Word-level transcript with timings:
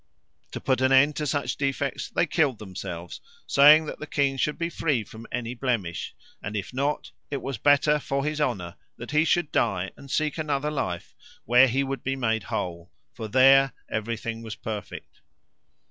To 0.53 0.59
put 0.59 0.81
an 0.81 0.91
end 0.91 1.15
to 1.17 1.27
such 1.27 1.57
defects 1.57 2.09
they 2.09 2.25
killed 2.25 2.57
themselves, 2.57 3.21
saying 3.45 3.85
that 3.85 3.99
the 3.99 4.07
king 4.07 4.35
should 4.35 4.57
be 4.57 4.67
free 4.67 5.03
from 5.03 5.27
any 5.31 5.53
blemish, 5.53 6.15
and 6.41 6.55
if 6.57 6.73
not, 6.73 7.11
it 7.29 7.39
was 7.43 7.59
better 7.59 7.99
for 7.99 8.25
his 8.25 8.41
honour 8.41 8.77
that 8.97 9.11
he 9.11 9.23
should 9.25 9.51
die 9.51 9.91
and 9.95 10.09
seek 10.09 10.39
another 10.39 10.71
life 10.71 11.13
where 11.45 11.67
he 11.67 11.83
would 11.83 12.01
be 12.01 12.15
made 12.15 12.45
whole, 12.45 12.91
for 13.13 13.27
there 13.27 13.73
everything 13.89 14.41
was 14.41 14.55
perfect. 14.55 15.21